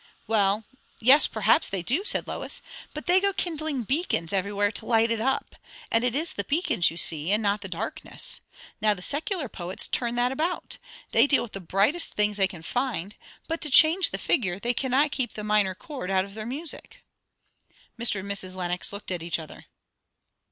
[0.25, 0.63] "Well
[0.99, 5.21] yes, perhaps they do," said Lois; "but they go kindling beacons everywhere to light it
[5.21, 5.55] up;
[5.91, 8.41] and it is the beacons you see, and not the darkness.
[8.81, 10.79] Now the secular poets turn that about.
[11.11, 13.15] They deal with the brightest things they can find;
[13.47, 17.03] but, to change the figure, they cannot keep the minor chord out of their music."
[17.99, 18.21] Mr.
[18.21, 18.55] and Mrs.
[18.55, 19.65] Lenox looked at each other.